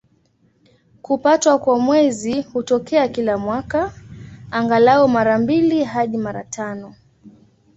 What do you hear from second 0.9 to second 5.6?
Kupatwa kwa Mwezi hutokea kila mwaka, angalau mara